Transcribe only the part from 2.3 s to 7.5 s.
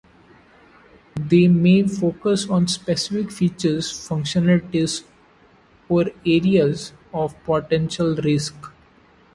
on specific features, functionalities, or areas of